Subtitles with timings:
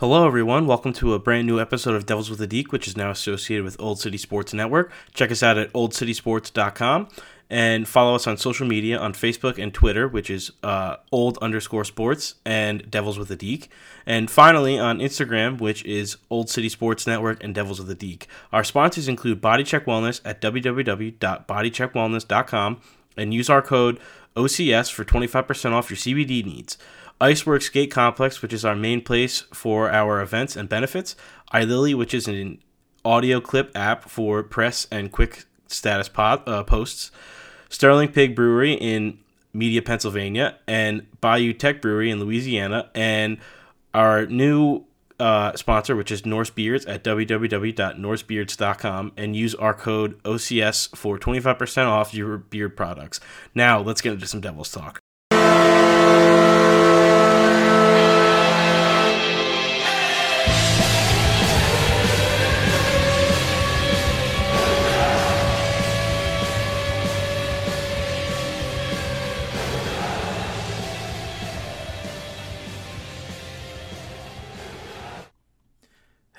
[0.00, 0.66] Hello, everyone.
[0.66, 3.66] Welcome to a brand new episode of Devils with a Deke, which is now associated
[3.66, 4.90] with Old City Sports Network.
[5.12, 7.08] Check us out at oldcitysports.com
[7.50, 11.84] and follow us on social media on Facebook and Twitter, which is uh, old underscore
[11.84, 13.68] sports and Devils with a Deke.
[14.06, 18.26] And finally on Instagram, which is Old City Sports Network and Devils with a Deke.
[18.54, 22.80] Our sponsors include Body Check Wellness at www.bodycheckwellness.com
[23.18, 24.00] and use our code
[24.34, 26.78] OCS for 25% off your CBD needs.
[27.20, 31.16] Iceworks Skate Complex, which is our main place for our events and benefits.
[31.52, 32.58] iLily, which is an
[33.04, 37.10] audio clip app for press and quick status pod, uh, posts.
[37.68, 39.18] Sterling Pig Brewery in
[39.52, 43.36] Media, Pennsylvania, and Bayou Tech Brewery in Louisiana, and
[43.94, 44.84] our new
[45.18, 51.86] uh, sponsor, which is Norse Beards at www.norsebeards.com, and use our code OCS for 25%
[51.86, 53.20] off your beard products.
[53.54, 55.00] Now, let's get into some Devils talk.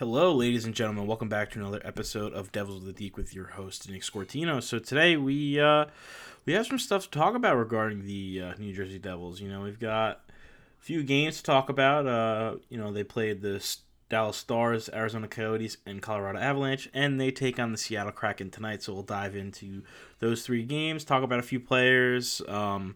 [0.02, 1.06] Hello, ladies and gentlemen.
[1.06, 4.60] Welcome back to another episode of Devils of the Deke with your host Nick Scortino.
[4.60, 5.86] So today we uh,
[6.44, 9.40] we have some stuff to talk about regarding the uh, New Jersey Devils.
[9.40, 12.08] You know, we've got a few games to talk about.
[12.08, 13.64] Uh, you know, they played the
[14.10, 18.82] Dallas Stars, Arizona Coyotes, and Colorado Avalanche, and they take on the Seattle Kraken tonight.
[18.82, 19.84] So we'll dive into
[20.18, 22.42] those three games, talk about a few players.
[22.48, 22.96] Um,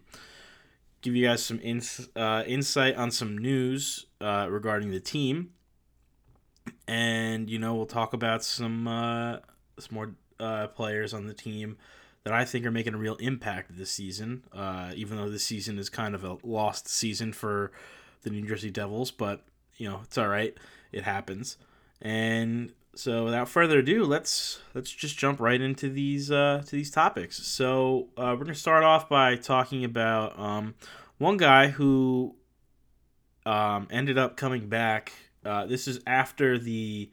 [1.02, 5.52] give you guys some ins- uh, insight on some news uh, regarding the team
[6.88, 9.38] and you know we'll talk about some uh,
[9.78, 11.76] some more uh, players on the team
[12.24, 14.44] that I think are making a real impact this season.
[14.52, 17.70] Uh, even though this season is kind of a lost season for
[18.22, 19.44] the New Jersey Devils, but
[19.76, 20.56] you know it's all right.
[20.92, 21.56] It happens.
[22.02, 26.90] And so without further ado, let's let's just jump right into these uh, to these
[26.90, 27.36] topics.
[27.46, 30.74] So uh, we're gonna start off by talking about um,
[31.18, 32.34] one guy who
[33.44, 35.12] um, ended up coming back
[35.46, 37.10] uh, this is after the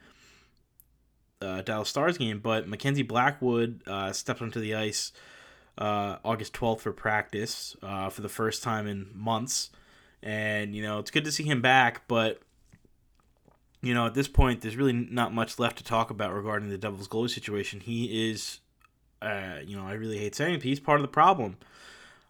[1.42, 5.12] uh, Dallas Stars game, but Mackenzie Blackwood uh, stepped onto the ice
[5.78, 9.70] uh, August 12th for practice uh, for the first time in months.
[10.22, 12.40] And, you know, it's good to see him back, but,
[13.82, 16.78] you know, at this point, there's really not much left to talk about regarding the
[16.78, 17.82] Devils goalie situation.
[17.82, 18.60] He is,
[19.22, 21.58] you know, I really hate saying it, he's part of the problem.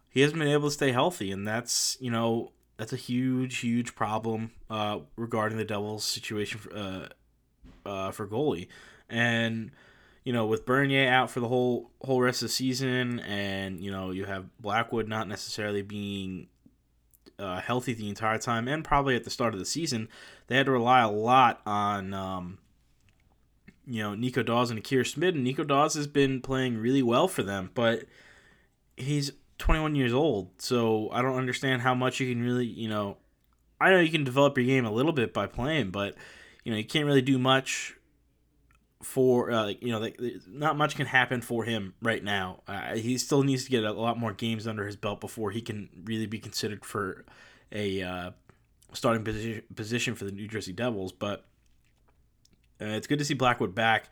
[0.09, 3.95] He hasn't been able to stay healthy, and that's, you know, that's a huge, huge
[3.95, 7.07] problem uh, regarding the Devils' situation for, uh,
[7.85, 8.67] uh, for goalie.
[9.09, 9.71] And
[10.23, 13.91] you know, with Bernier out for the whole whole rest of the season, and you
[13.91, 16.47] know, you have Blackwood not necessarily being
[17.37, 20.07] uh, healthy the entire time, and probably at the start of the season,
[20.47, 22.13] they had to rely a lot on.
[22.13, 22.57] Um,
[23.85, 27.27] you know, Nico Daws and Akira Schmid, and Nico Daws has been playing really well
[27.27, 28.05] for them, but
[28.95, 33.15] he's 21 years old, so I don't understand how much you can really, you know,
[33.79, 36.15] I know you can develop your game a little bit by playing, but
[36.65, 37.95] you know, you can't really do much
[39.01, 40.19] for uh, you know, like,
[40.49, 42.61] not much can happen for him right now.
[42.67, 45.61] Uh, he still needs to get a lot more games under his belt before he
[45.61, 47.23] can really be considered for
[47.71, 48.31] a uh,
[48.91, 51.13] starting position position for the New Jersey Devils.
[51.13, 51.45] But
[52.81, 54.09] uh, it's good to see Blackwood back.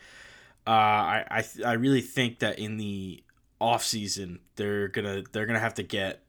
[0.66, 3.22] Uh, I I, I really think that in the
[3.62, 6.24] off season they're gonna they're gonna have to get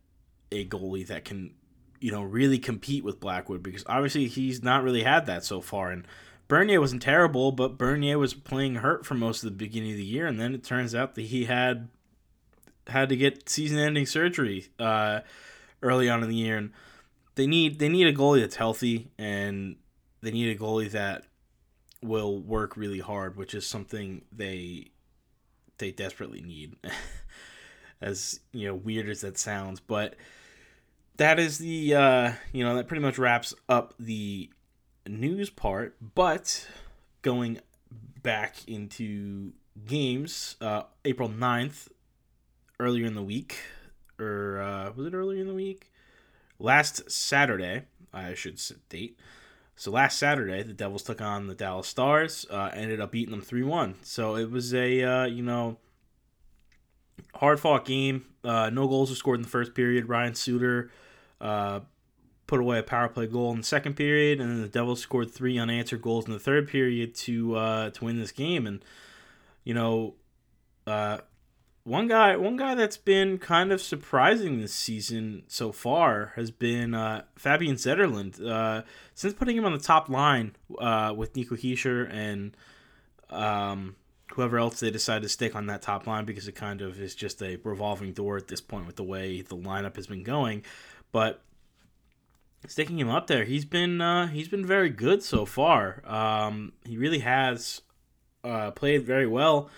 [0.52, 1.54] a goalie that can
[2.00, 5.90] you know really compete with Blackwood because obviously he's not really had that so far.
[5.90, 6.06] And
[6.48, 10.04] Bernier wasn't terrible but Bernier was playing hurt for most of the beginning of the
[10.04, 10.26] year.
[10.26, 11.88] And then it turns out that he had
[12.88, 15.20] had to get season ending surgery uh,
[15.80, 16.58] early on in the year.
[16.58, 16.72] And
[17.36, 19.76] they need they need a goalie that's healthy and
[20.20, 21.24] they need a goalie that
[22.02, 24.90] will work really hard which is something they
[25.82, 26.76] they desperately need.
[28.00, 30.14] as you know, weird as that sounds, but
[31.16, 34.48] that is the uh, you know that pretty much wraps up the
[35.06, 35.96] news part.
[36.14, 36.68] But
[37.22, 37.58] going
[38.22, 39.52] back into
[39.84, 41.88] games, uh, April 9th,
[42.78, 43.58] earlier in the week,
[44.20, 45.90] or uh, was it earlier in the week?
[46.60, 49.18] Last Saturday, I should date.
[49.76, 52.46] So last Saturday, the Devils took on the Dallas Stars.
[52.50, 53.96] Uh, ended up beating them three one.
[54.02, 55.78] So it was a uh, you know
[57.34, 58.26] hard fought game.
[58.44, 60.08] Uh, no goals were scored in the first period.
[60.08, 60.90] Ryan Suter
[61.40, 61.80] uh,
[62.46, 65.30] put away a power play goal in the second period, and then the Devils scored
[65.30, 68.66] three unanswered goals in the third period to uh, to win this game.
[68.66, 68.84] And
[69.64, 70.14] you know,
[70.86, 71.18] uh,
[71.84, 76.94] one guy, one guy that's been kind of surprising this season so far has been
[76.94, 78.44] uh, Fabian Zetterlund.
[78.44, 78.82] Uh,
[79.14, 82.56] since putting him on the top line uh, with Nico Hischier and
[83.30, 83.96] um,
[84.32, 87.16] whoever else they decide to stick on that top line, because it kind of is
[87.16, 90.62] just a revolving door at this point with the way the lineup has been going.
[91.10, 91.42] But
[92.68, 96.00] sticking him up there, he's been uh, he's been very good so far.
[96.06, 97.80] Um, he really has
[98.44, 99.68] uh, played very well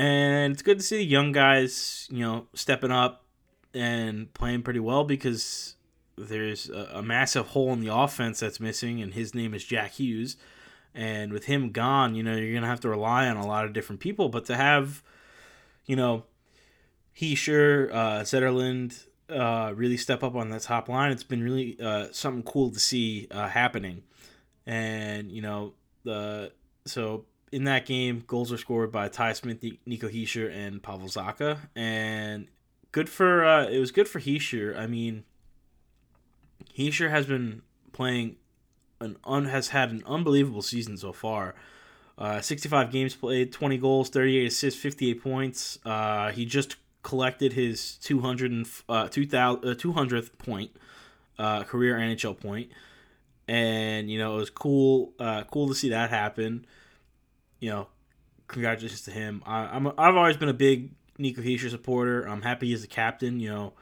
[0.00, 3.26] and it's good to see the young guys, you know, stepping up
[3.74, 5.76] and playing pretty well because
[6.16, 9.92] there's a, a, massive hole in the offense that's missing, and his name is Jack
[9.92, 10.38] Hughes.
[10.94, 13.66] And with him gone, you know, you're going to have to rely on a lot
[13.66, 14.30] of different people.
[14.30, 15.02] But to have,
[15.84, 16.24] you know,
[17.14, 22.06] Hischier, uh, Zetterlund uh, really step up on that top line, it's been really uh,
[22.10, 24.02] something cool to see uh, happening.
[24.64, 25.74] And, you know,
[26.04, 26.52] the
[26.86, 31.58] so in that game, goals were scored by Ty Smith, Nico Hischier, and Pavel Zacha,
[31.74, 32.46] and
[32.92, 34.78] good for uh, it was good for Hischier.
[34.78, 35.24] I mean,
[36.76, 37.62] Hischier has been
[37.92, 38.36] playing
[39.00, 41.54] an un, has had an unbelievable season so far.
[42.16, 45.78] Uh, 65 games played, 20 goals, 38 assists, 58 points.
[45.86, 50.70] Uh, he just collected his 200 and, uh, 2000, uh, 200th point,
[51.38, 52.42] uh, career NHL point.
[52.42, 52.72] point,
[53.48, 56.66] and you know it was cool, uh, cool to see that happen
[57.60, 57.88] you know,
[58.48, 59.42] congratulations to him.
[59.46, 62.24] I, am I've always been a big Nico Hischier supporter.
[62.24, 63.38] I'm happy he's a captain.
[63.38, 63.72] You know,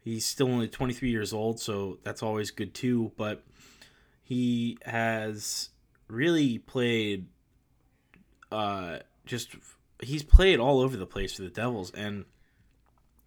[0.00, 3.12] he's still only 23 years old, so that's always good too.
[3.16, 3.42] But
[4.22, 5.70] he has
[6.08, 7.26] really played,
[8.52, 9.56] uh, just
[10.00, 12.26] he's played all over the place for the Devils, and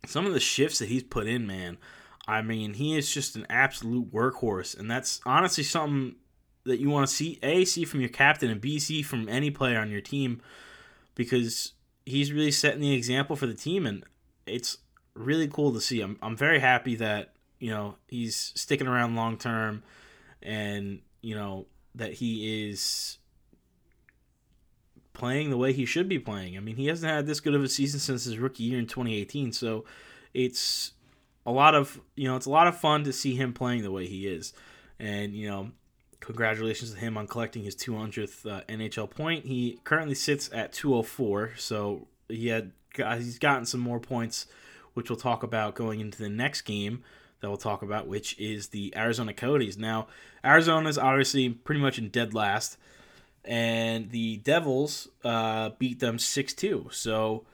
[0.06, 1.78] some of the shifts that he's put in, man.
[2.28, 6.16] I mean, he is just an absolute workhorse, and that's honestly something
[6.66, 9.50] that you want to see a see from your captain and b see from any
[9.50, 10.42] player on your team
[11.16, 11.74] because
[12.06, 14.04] he's really setting the example for the team and
[14.46, 14.78] it's
[15.14, 16.02] really cool to see.
[16.02, 19.84] I'm I'm very happy that you know he's sticking around long term
[20.42, 23.18] and you know that he is
[25.14, 26.56] playing the way he should be playing.
[26.56, 28.88] I mean, he hasn't had this good of a season since his rookie year in
[28.88, 29.84] 2018, so
[30.34, 30.94] it's
[31.46, 33.92] a lot of you know it's a lot of fun to see him playing the
[33.92, 34.54] way he is,
[35.00, 35.72] and you know
[36.20, 39.46] congratulations to him on collecting his 200th uh, NHL point.
[39.46, 44.48] He currently sits at 204, so he had he's gotten some more points,
[44.94, 47.04] which we'll talk about going into the next game
[47.40, 49.78] that we'll talk about, which is the Arizona Coyotes.
[49.78, 50.08] Now,
[50.44, 52.78] Arizona is obviously pretty much in dead last,
[53.46, 56.90] and the Devils uh, beat them 6 2.
[56.92, 57.46] So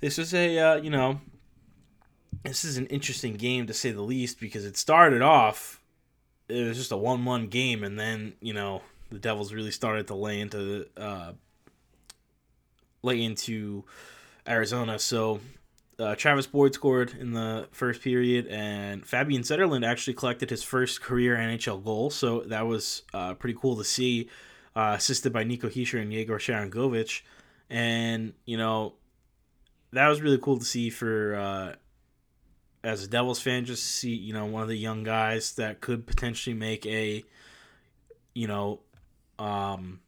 [0.00, 1.20] this is a, uh, you know,
[2.44, 5.79] this is an interesting game to say the least because it started off
[6.50, 10.14] it was just a one-one game, and then you know the Devils really started to
[10.14, 11.32] lay into uh,
[13.02, 13.84] lay into
[14.46, 14.98] Arizona.
[14.98, 15.40] So
[15.98, 21.02] uh, Travis Boyd scored in the first period, and Fabian Zetterlund actually collected his first
[21.02, 22.10] career NHL goal.
[22.10, 24.28] So that was uh, pretty cool to see,
[24.74, 27.22] uh, assisted by Nico Hischier and Yegor Sharangovich.
[27.68, 28.94] And you know
[29.92, 31.74] that was really cool to see for uh,
[32.82, 36.06] as a Devils fan, just see you know one of the young guys that could
[36.06, 37.24] potentially make a
[38.34, 38.80] you know
[39.38, 40.00] um,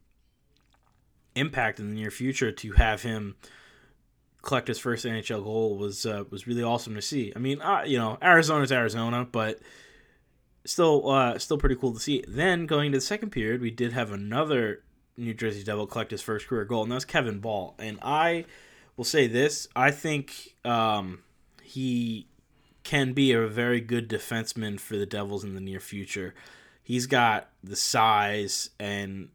[1.35, 3.35] impact in the near future to have him
[4.41, 7.33] collect his first NHL goal was uh, was really awesome to see.
[7.35, 9.59] I mean, uh, you know, Arizona's Arizona, but
[10.65, 12.23] still uh, still pretty cool to see.
[12.27, 14.83] Then going to the second period, we did have another
[15.17, 17.75] New Jersey Devil collect his first career goal, and that was Kevin Ball.
[17.79, 18.45] And I
[18.97, 21.23] will say this: I think um,
[21.63, 22.27] he
[22.83, 26.33] can be a very good defenseman for the Devils in the near future.
[26.81, 29.29] He's got the size and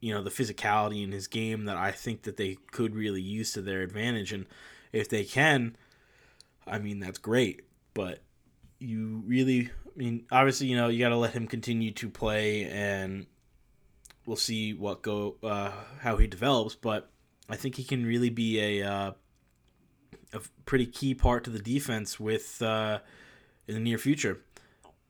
[0.00, 3.52] you know the physicality in his game that I think that they could really use
[3.52, 4.32] to their advantage.
[4.32, 4.46] And
[4.92, 5.76] if they can
[6.66, 7.62] I mean that's great.
[7.92, 8.20] But
[8.78, 12.64] you really I mean obviously you know you got to let him continue to play
[12.64, 13.26] and
[14.26, 15.70] we'll see what go uh,
[16.00, 16.74] how he develops.
[16.74, 17.10] But
[17.48, 19.12] I think he can really be a uh,
[20.34, 22.98] a pretty key part to the defense with uh,
[23.66, 24.40] in the near future.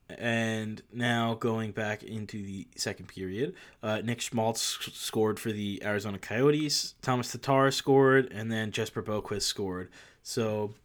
[0.07, 4.61] And now going back into the second period, uh, Nick Schmaltz
[4.93, 6.93] scored for the Arizona Coyotes.
[7.01, 9.89] Thomas Tatar scored, and then Jesper Boqvist scored.
[10.21, 10.75] So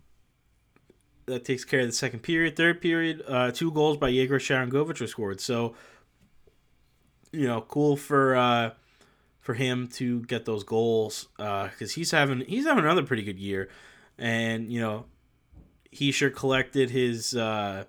[1.26, 2.56] that takes care of the second period.
[2.56, 5.40] Third period, uh, two goals by Yegor Sharangovich were scored.
[5.40, 5.74] So
[7.32, 8.70] you know, cool for uh,
[9.40, 13.38] for him to get those goals because uh, he's having he's having another pretty good
[13.38, 13.68] year
[14.20, 15.06] and you know
[15.90, 17.84] he sure collected his uh,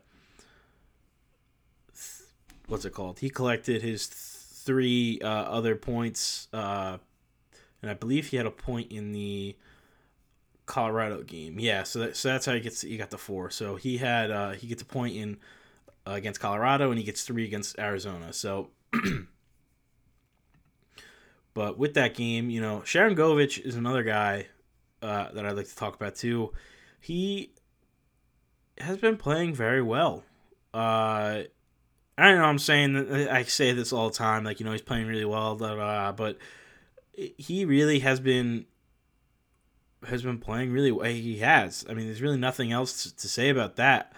[1.93, 2.27] th-
[2.67, 3.19] what's it called?
[3.19, 4.17] He collected his th-
[4.65, 6.97] three uh, other points, uh,
[7.81, 9.55] and I believe he had a point in the
[10.65, 11.59] Colorado game.
[11.59, 13.49] Yeah, so that, so that's how he gets he got the four.
[13.51, 15.37] So he had uh, he gets a point in
[16.07, 18.33] uh, against Colorado and he gets three against Arizona.
[18.33, 18.69] So,
[21.53, 24.47] but with that game, you know, Sharangovich is another guy
[25.01, 26.51] uh, that I'd like to talk about too.
[26.99, 27.51] He
[28.77, 30.23] has been playing very well.
[30.73, 31.43] Uh,
[32.17, 32.97] I know I'm saying
[33.29, 36.11] I say this all the time, like you know he's playing really well, blah, blah,
[36.11, 36.37] blah, but
[37.13, 38.65] he really has been
[40.07, 41.09] has been playing really well.
[41.09, 41.85] He has.
[41.89, 44.13] I mean, there's really nothing else to say about that.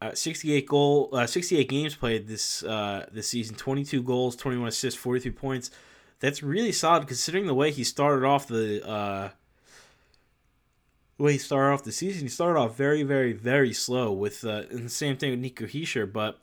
[0.00, 3.56] Uh, 68 goal, uh, 68 games played this uh, this season.
[3.56, 5.70] 22 goals, 21 assists, 43 points.
[6.20, 9.30] That's really solid considering the way he started off the uh,
[11.18, 12.22] way he started off the season.
[12.22, 15.66] He started off very, very, very slow with uh, and the same thing with Nico
[15.66, 16.38] Hischier, but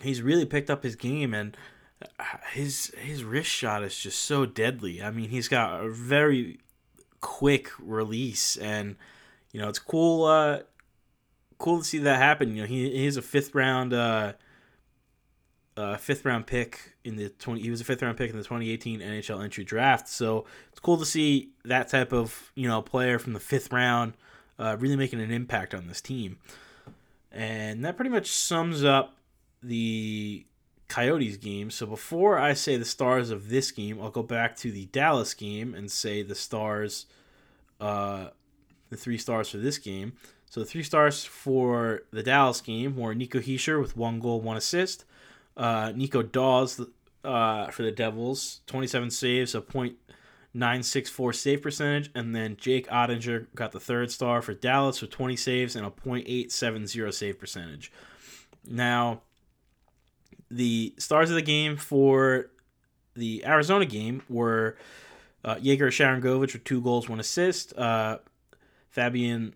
[0.00, 1.56] he's really picked up his game and
[2.18, 5.02] uh, his his wrist shot is just so deadly.
[5.02, 6.58] I mean, he's got a very
[7.20, 8.96] quick release, and
[9.52, 10.24] you know it's cool.
[10.24, 10.60] Uh,
[11.58, 12.54] cool to see that happen.
[12.54, 13.92] You know, he he's a fifth round.
[13.92, 14.34] Uh,
[15.76, 18.44] uh, fifth round pick in the 20 he was a fifth round pick in the
[18.44, 20.44] 2018 NHL entry draft so
[20.84, 24.14] cool to see that type of you know player from the fifth round
[24.58, 26.38] uh, really making an impact on this team
[27.32, 29.16] and that pretty much sums up
[29.62, 30.46] the
[30.88, 31.70] Coyotes game.
[31.70, 35.34] So before I say the stars of this game, I'll go back to the Dallas
[35.34, 37.06] game and say the stars,
[37.80, 38.28] uh,
[38.90, 40.12] the three stars for this game.
[40.48, 44.56] So the three stars for the Dallas game were Nico Hischier with one goal, one
[44.56, 45.04] assist.
[45.56, 46.80] Uh, Nico Daws
[47.24, 49.60] uh, for the Devils, 27 saves, a
[50.56, 52.10] .964 save percentage.
[52.14, 55.90] And then Jake Oettinger got the third star for Dallas with 20 saves and a
[55.90, 57.92] .870 save percentage.
[58.66, 59.22] Now,
[60.50, 62.50] the stars of the game for
[63.14, 64.76] the Arizona game were
[65.44, 67.76] uh, Yegor Sharangovich with two goals, one assist.
[67.76, 68.18] Uh,
[68.88, 69.54] Fabian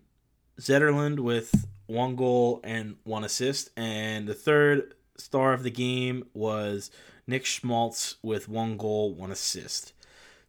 [0.59, 3.71] Zetterlund with one goal and one assist.
[3.77, 6.91] And the third star of the game was
[7.25, 9.93] Nick Schmaltz with one goal, one assist.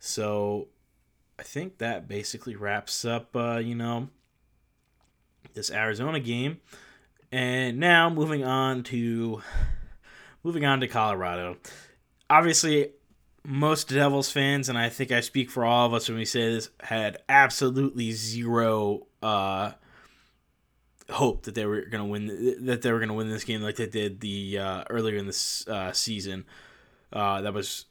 [0.01, 0.69] So
[1.39, 4.09] I think that basically wraps up, uh, you know,
[5.55, 6.61] this Arizona game.
[7.31, 9.43] And now moving on to
[10.43, 11.59] moving on to Colorado.
[12.29, 12.91] Obviously,
[13.45, 16.55] most Devils fans, and I think I speak for all of us when we say
[16.55, 19.73] this, had absolutely zero uh,
[21.11, 23.63] hope that they were going to win that they were going to win this game
[23.63, 26.45] like they did the uh, earlier in this uh, season.
[27.13, 27.87] Uh, that was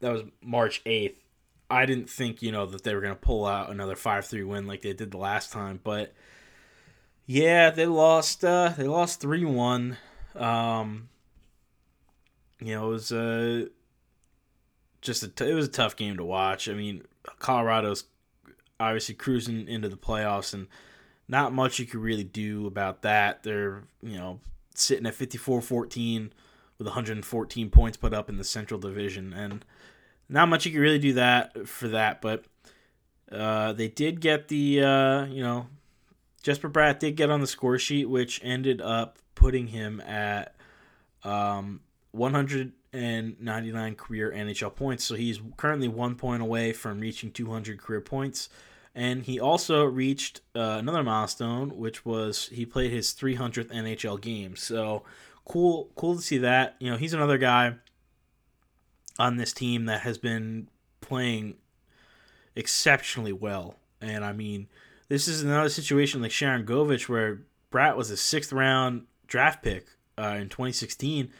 [0.00, 1.19] that was March eighth.
[1.70, 4.42] I didn't think you know that they were going to pull out another five three
[4.42, 6.12] win like they did the last time, but
[7.26, 8.44] yeah, they lost.
[8.44, 9.96] Uh, they lost three one.
[10.34, 11.08] Um,
[12.60, 13.66] you know, it was uh,
[15.00, 16.68] just a t- it was a tough game to watch.
[16.68, 17.02] I mean,
[17.38, 18.04] Colorado's
[18.80, 20.66] obviously cruising into the playoffs, and
[21.28, 23.44] not much you could really do about that.
[23.44, 24.40] They're you know
[24.74, 26.30] sitting at 54-14
[26.78, 29.64] with 114 points put up in the Central Division, and
[30.30, 32.22] not much you can really do that for that.
[32.22, 32.44] But
[33.30, 35.66] uh, they did get the uh, you know
[36.42, 40.54] Jesper Bratt did get on the score sheet, which ended up putting him at
[41.24, 41.80] um,
[42.12, 45.04] 199 career NHL points.
[45.04, 48.48] So he's currently one point away from reaching 200 career points.
[48.94, 54.56] And he also reached uh, another milestone, which was he played his 300th NHL game.
[54.56, 55.04] So
[55.44, 56.76] cool, cool to see that.
[56.80, 57.76] You know, he's another guy
[59.20, 60.68] on this team that has been
[61.00, 61.54] playing
[62.56, 63.76] exceptionally well.
[64.00, 64.68] And I mean,
[65.08, 69.86] this is another situation like Sharangovich where Bratt was a sixth round draft pick
[70.18, 71.30] uh, in 2016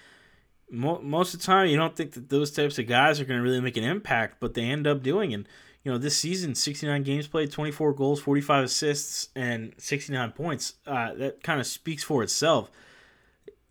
[0.71, 3.43] most of the time you don't think that those types of guys are going to
[3.43, 5.35] really make an impact, but they end up doing.
[5.35, 5.49] And
[5.83, 10.75] you know, this season, 69 games played, 24 goals, 45 assists, and 69 points.
[10.87, 12.71] Uh, that kind of speaks for itself.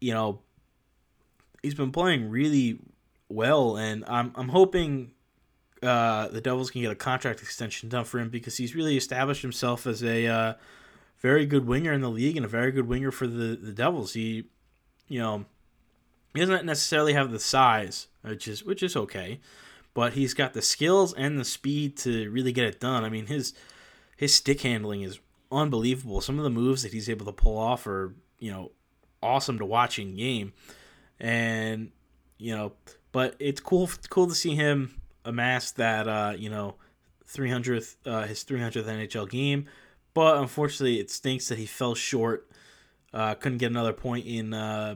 [0.02, 0.40] You know,
[1.62, 2.80] he's been playing really
[3.30, 5.12] well, and I'm I'm hoping
[5.82, 9.42] uh, the Devils can get a contract extension done for him because he's really established
[9.42, 10.54] himself as a uh,
[11.20, 14.14] very good winger in the league and a very good winger for the the Devils.
[14.14, 14.46] He,
[15.08, 15.46] you know
[16.34, 19.40] he doesn't necessarily have the size, which is which is okay,
[19.94, 23.04] but he's got the skills and the speed to really get it done.
[23.04, 23.54] I mean, his
[24.16, 25.20] his stick handling is
[25.52, 26.22] unbelievable.
[26.22, 28.72] Some of the moves that he's able to pull off are, you know,
[29.24, 30.54] awesome to watch in game.
[31.20, 31.92] And,
[32.38, 32.74] you know,
[33.12, 36.76] but it's cool cool to see him amass that uh, you know,
[37.28, 39.66] 300th uh, his 300th NHL game.
[40.14, 42.50] But unfortunately, it stinks that he fell short.
[43.14, 44.96] Uh, couldn't get another point in uh,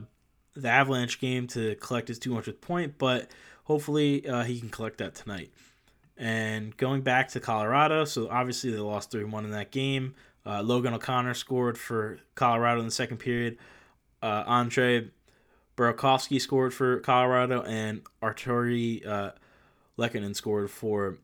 [0.54, 3.30] the Avalanche game to collect his 200th point, but
[3.64, 5.50] hopefully uh, he can collect that tonight.
[6.16, 10.14] And going back to Colorado, so obviously they lost 3 1 in that game.
[10.46, 13.56] Uh, Logan O'Connor scored for Colorado in the second period.
[14.22, 15.10] Uh, Andre
[15.76, 19.32] Burakovsky scored for Colorado, and Artturi uh,
[19.98, 21.18] Lehkonen scored for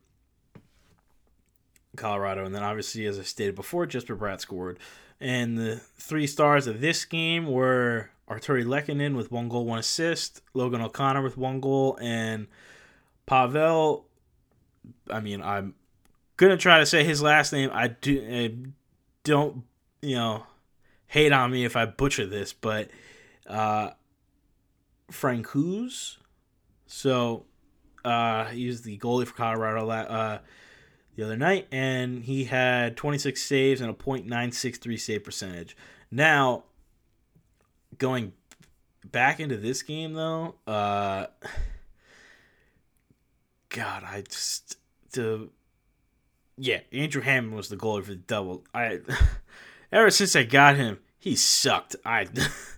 [1.95, 2.45] Colorado.
[2.45, 4.79] And then, obviously, as I stated before, Jesper Bratt scored.
[5.19, 10.41] And the three stars of this game were Artturi Lehkonen with one goal, one assist,
[10.53, 12.47] Logan O'Connor with one goal, and
[13.25, 14.05] Pavel.
[15.09, 15.75] I mean, I'm
[16.37, 17.69] gonna try to say his last name.
[17.73, 18.55] I do I
[19.23, 19.63] don't
[20.01, 20.43] you know
[21.07, 22.89] hate on me if I butcher this, but
[23.47, 23.91] uh,
[25.11, 26.17] Francouz.
[26.87, 27.45] So
[28.03, 30.39] uh, he was the goalie for Colorado uh,
[31.15, 35.77] the other night, and he had 26 saves and a .963 save percentage.
[36.09, 36.63] Now,
[37.97, 38.33] going
[39.05, 41.27] back into this game though, uh,
[43.69, 44.77] God, I just
[45.11, 45.49] the
[46.57, 48.63] yeah, Andrew Hammond was the goalie for the double.
[48.73, 48.99] I
[49.91, 51.95] ever since I got him, he sucked.
[52.05, 52.27] I,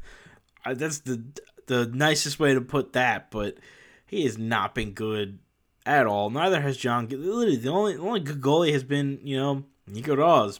[0.65, 1.23] I that's the
[1.67, 3.57] the nicest way to put that, but
[4.05, 5.39] he has not been good
[5.85, 6.29] at all.
[6.29, 7.07] Neither has John.
[7.07, 10.59] Literally, the only the only good goalie has been you know Nico Daws,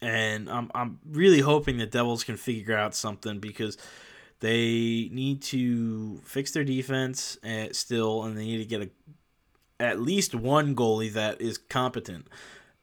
[0.00, 3.76] and I'm I'm really hoping the Devils can figure out something because
[4.40, 8.90] they need to fix their defense uh, still, and they need to get a
[9.80, 12.28] at least one goalie that is competent.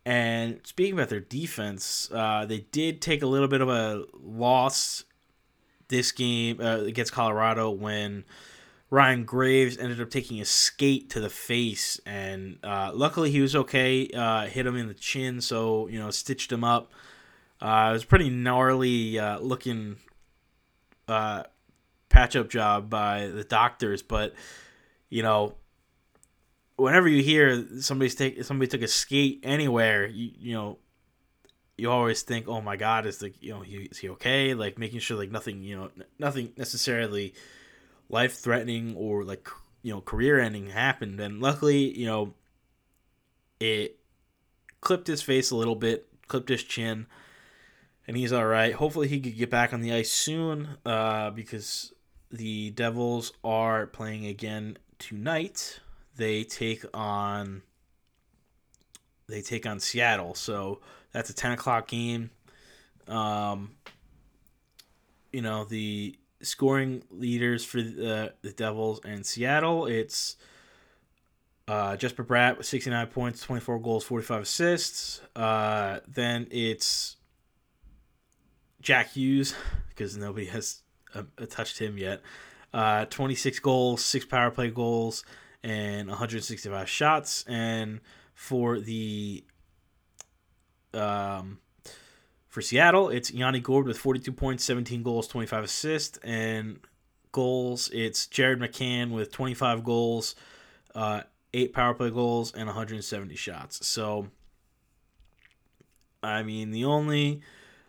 [0.06, 5.04] And speaking about their defense, uh, they did take a little bit of a loss
[5.89, 8.25] this game uh, against Colorado when
[8.89, 13.56] Ryan Graves ended up taking a skate to the face, and uh, luckily he was
[13.56, 14.10] okay.
[14.10, 16.91] Uh, hit him in the chin, so you know stitched him up.
[17.62, 19.98] Uh, it was pretty gnarly uh, looking
[21.08, 21.44] uh,
[22.10, 24.34] patch up job by the doctors, but
[25.10, 25.53] you know
[26.77, 30.77] whenever you hear somebody's take somebody took a skate anywhere, you you know
[31.77, 34.53] you always think, oh my God, is the you know he, is he okay?
[34.53, 37.34] Like making sure like nothing you know nothing necessarily
[38.10, 39.48] life threatening or like
[39.84, 41.19] you know career ending happened.
[41.19, 42.34] And luckily, you know,
[43.60, 44.00] it
[44.81, 47.05] clipped his face a little bit, clipped his chin,
[48.07, 48.74] and he's all right.
[48.74, 51.94] Hopefully, he could get back on the ice soon uh, because
[52.31, 55.79] the Devils are playing again tonight.
[56.16, 57.61] They take on
[59.29, 60.35] they take on Seattle.
[60.35, 60.79] So
[61.18, 62.30] that's a 10 o'clock game.
[63.08, 63.72] Um,
[65.32, 70.36] you know, the scoring leaders for the, the Devils and Seattle, it's
[71.68, 75.22] uh, Jesper Bratt with 69 points, 24 goals, 45 assists.
[75.36, 77.16] Uh, then it's
[78.80, 79.56] Jack Hughes,
[79.90, 80.84] because nobody has
[81.16, 82.22] uh, touched him yet.
[82.75, 85.25] Uh, 26 goals, six power play goals,
[85.64, 87.44] and 165 shots.
[87.48, 88.01] And
[88.36, 89.44] for the
[90.94, 91.60] um,
[92.48, 96.80] for Seattle, it's Yanni Gourde with 42 points, 17 goals, 25 assists, and
[97.32, 97.90] goals.
[97.94, 100.36] It's Jared McCann with 25 goals,
[100.96, 101.22] uh,
[101.54, 103.86] eight power play goals, and 170 shots.
[103.86, 104.28] So,
[106.24, 107.42] I mean, the only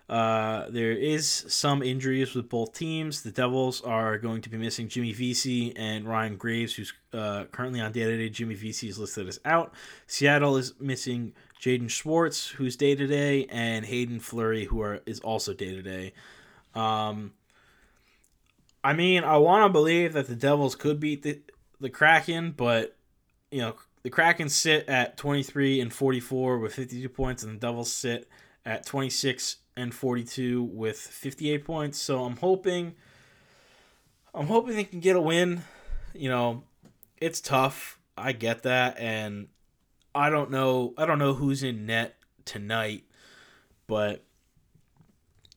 [0.09, 3.23] uh, there is some injuries with both teams.
[3.23, 7.81] The Devils are going to be missing Jimmy Vesey and Ryan Graves, who's uh, currently
[7.81, 8.31] on day to day.
[8.31, 9.75] Jimmy Vesey is listed as out.
[10.07, 15.21] Seattle is missing Jaden Schwartz, who's day to day, and Haydn Fleury, who are, is
[15.21, 16.13] also day to day.
[16.75, 17.33] Um,
[18.85, 21.41] I mean, I want to believe that the Devils could beat the
[21.81, 22.97] the Kraken, but
[23.51, 27.93] you know the Kraken sit at 23 and 44 with 52 points, and the Devils
[27.93, 28.29] sit
[28.65, 31.99] at 26 and 42 with 58 points.
[31.99, 32.95] So I'm hoping
[34.35, 35.63] I'm hoping they can get a win.
[36.15, 36.65] You know,
[37.17, 37.99] it's tough.
[38.17, 39.49] I get that and
[40.19, 43.05] I don't know I don't know who's in net tonight,
[43.87, 44.25] but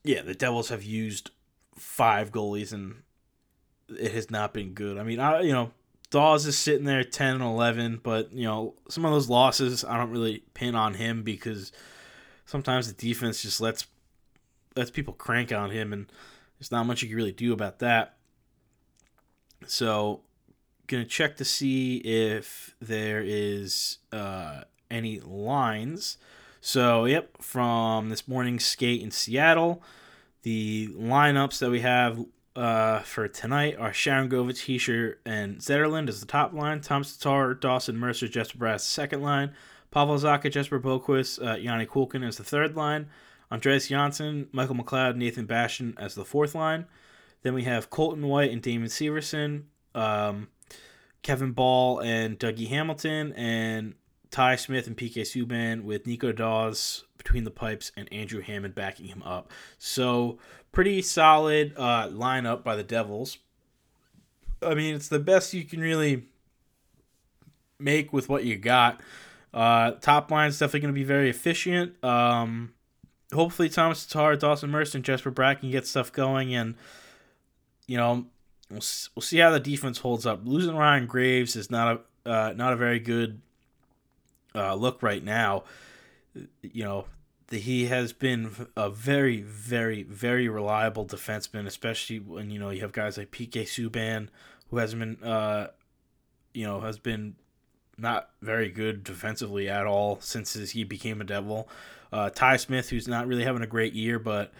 [0.04, 1.30] yeah, the Devils have used
[1.76, 3.02] five goalies and
[3.88, 4.98] it has not been good.
[4.98, 5.72] I mean, I you know,
[6.10, 9.96] Daws is sitting there 10 and 11, but you know, some of those losses I
[9.96, 11.72] don't really pin on him because
[12.46, 13.86] sometimes the defense just lets
[14.76, 16.06] lets people crank on him, and
[16.58, 18.16] there's not much you can really do about that.
[19.66, 20.20] So,
[20.92, 26.18] gonna check to see if there is uh, any lines.
[26.60, 29.82] So, yep, from this morning's skate in Seattle,
[30.42, 32.24] the lineups that we have
[32.54, 36.80] uh, for tonight are Sharangovich, Hischier, and Zetterlund as the top line.
[36.80, 39.52] Tom Tatar, Dawson, Mercer, Jesper Bratt, second line.
[39.90, 43.08] Pavel Zacha, Jesper Boqvist, uh, Janne Kuokkanen as the third line.
[43.50, 46.86] Andreas Johnsson, Michael McLeod, Nathan Bastian as the fourth line.
[47.42, 49.64] Then we have Colton White and Damon Severson.
[49.94, 50.48] Um,
[51.22, 53.94] Kevin Ball and Dougie Hamilton, and
[54.30, 59.06] Ty Smith and PK Subban with Nico Daws between the pipes and Andrew Hammond backing
[59.06, 59.50] him up.
[59.78, 60.38] So
[60.72, 63.38] pretty solid uh, lineup by the Devils.
[64.62, 66.24] I mean, it's the best you can really
[67.78, 69.00] make with what you got.
[69.52, 72.02] Uh, top line is definitely going to be very efficient.
[72.02, 72.72] Um,
[73.32, 76.74] hopefully, Thomas Tatar, Dawson Mercer, and Jesper Bratt get stuff going, and
[77.86, 78.26] you know,
[78.72, 78.82] we'll,
[79.14, 80.40] we'll see how the defense holds up.
[80.44, 83.40] Losing Ryan Graves is not a uh, not a very good
[84.54, 85.64] uh, look right now.
[86.62, 87.04] You know,
[87.48, 92.80] the, he has been a very, very, very reliable defenseman, especially when you know you
[92.80, 94.28] have guys like PK Subban,
[94.70, 95.68] who hasn't been, uh,
[96.54, 97.34] you know, has been
[97.98, 101.68] not very good defensively at all since he became a Devil.
[102.12, 104.52] Uh, Ty Smith, who's not really having a great year, but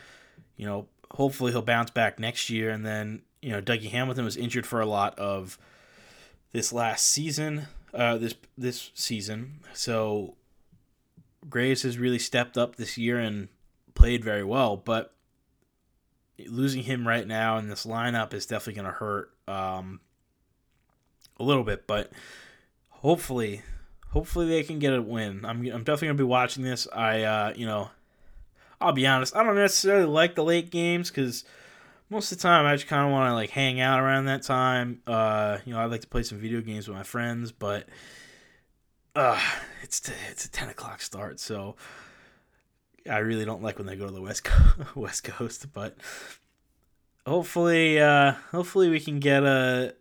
[0.57, 2.71] you know, hopefully he'll bounce back next year.
[2.71, 5.59] And then you know, Dougie Hamilton was injured for a lot of
[6.53, 9.61] this last season, uh, this this season.
[9.75, 10.37] So
[11.51, 13.49] Graves has really stepped up this year and
[13.95, 15.13] played very well, but
[16.47, 20.01] losing him right now in this lineup is definitely going to hurt um,
[21.39, 21.87] a little bit.
[21.87, 22.13] But
[22.91, 23.63] hopefully,
[24.11, 25.45] hopefully they can get a win.
[25.45, 26.87] I'm I'm definitely going to be watching this.
[26.95, 27.91] I uh, you know,
[28.81, 31.45] I'll be honest, I don't necessarily like the late games because
[32.13, 34.43] most of the time I just kind of want to like hang out around that
[34.43, 35.01] time.
[35.07, 37.89] Uh, you know, I like to play some video games with my friends, but
[39.17, 39.41] uh,
[39.83, 41.75] it's t- it's a ten o'clock start, so
[43.11, 45.73] I really don't like when they go to the west Co- west coast.
[45.73, 45.97] But
[47.27, 49.95] hopefully, uh, hopefully we can get a.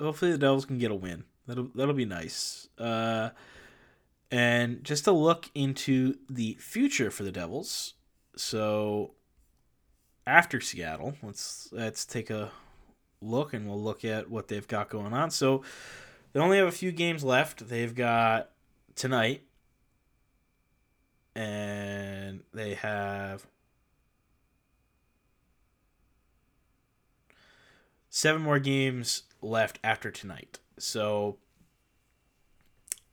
[0.00, 1.22] Hopefully the Devils can get a win.
[1.46, 2.68] That'll that'll be nice.
[2.76, 3.30] Uh,
[4.32, 7.94] and just to look into the future for the Devils,
[8.34, 9.12] so
[10.26, 11.14] after Seattle.
[11.22, 12.50] Let's let's take a
[13.20, 15.30] look and we'll look at what they've got going on.
[15.30, 15.62] So
[16.32, 17.68] they only have a few games left.
[17.68, 18.50] They've got
[18.94, 19.42] tonight
[21.34, 23.46] and they have
[28.10, 30.58] seven more games left after tonight.
[30.78, 31.38] So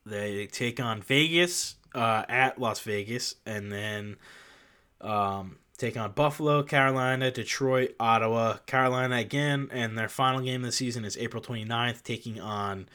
[0.06, 4.18] they take on Vegas uh, at Las Vegas and then
[5.02, 10.72] um, take on Buffalo, Carolina, Detroit, Ottawa, Carolina again, and their final game of the
[10.72, 12.90] season is April 29th, taking on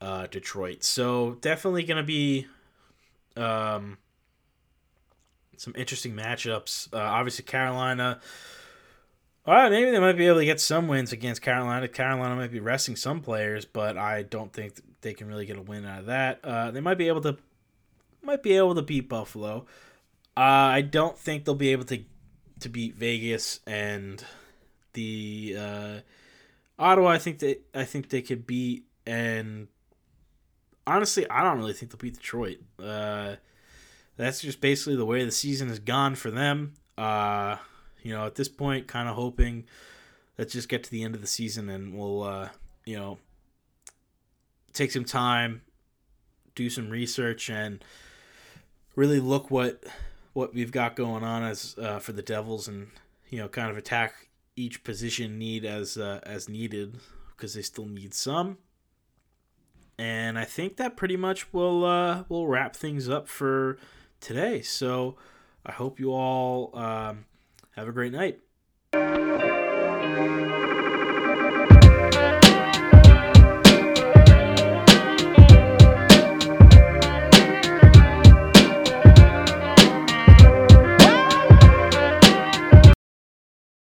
[0.00, 0.84] uh, Detroit.
[0.84, 2.46] So definitely going to be
[3.36, 3.98] um,
[5.56, 6.92] some interesting matchups.
[6.92, 8.20] Uh, obviously, Carolina.
[9.44, 11.88] All right, maybe they might be able to get some wins against Carolina.
[11.88, 15.62] Carolina might be resting some players, but I don't think they can really get a
[15.62, 16.38] win out of that.
[16.44, 17.36] Uh, they might be able to,
[18.22, 19.66] might be able to beat Buffalo.
[20.36, 22.04] Uh, I don't think they'll be able to
[22.62, 24.24] to beat Vegas and
[24.92, 25.98] the uh,
[26.78, 27.10] Ottawa.
[27.10, 29.68] I think they I think they could beat and
[30.86, 32.58] honestly, I don't really think they'll beat Detroit.
[32.82, 33.36] Uh,
[34.16, 36.74] that's just basically the way the season has gone for them.
[36.98, 37.56] Uh,
[38.02, 39.64] you know, at this point, kind of hoping
[40.38, 42.48] let's just get to the end of the season and we'll uh,
[42.84, 43.18] you know
[44.72, 45.62] take some time,
[46.54, 47.84] do some research, and
[48.96, 49.84] really look what
[50.32, 52.88] what we've got going on as uh, for the Devils, and
[53.28, 56.98] you know, kind of attack each position need as uh, as needed
[57.36, 58.58] because they still need some.
[59.98, 63.78] And I think that pretty much will uh, will wrap things up for
[64.20, 64.62] today.
[64.62, 65.16] So
[65.64, 67.26] I hope you all um,
[67.76, 68.40] have a great night.